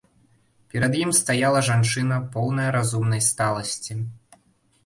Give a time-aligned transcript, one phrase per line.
[0.75, 4.01] Перад ім стаяла жанчына, поўная разумнай сталасці.